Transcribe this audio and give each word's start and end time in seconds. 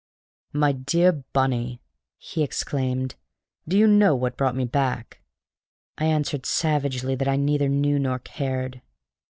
"My 0.53 0.71
dear 0.71 1.11
Bunny!" 1.11 1.79
he 2.17 2.41
exclaimed. 2.41 3.13
"Do 3.67 3.77
you 3.77 3.85
know 3.85 4.15
what 4.15 4.35
brought 4.35 4.55
me 4.55 4.65
back?" 4.65 5.21
I 5.95 6.05
answered 6.05 6.47
savagely 6.47 7.13
that 7.13 7.27
I 7.27 7.35
neither 7.35 7.69
knew 7.69 7.99
nor 7.99 8.17
cared. 8.17 8.81